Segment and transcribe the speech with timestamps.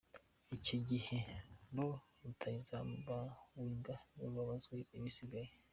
[0.55, 1.17] Icyo gihe
[1.75, 1.87] ba
[2.21, 3.19] rutahizamu ba
[3.55, 5.51] Wenger nibo babazwa ibisigaye.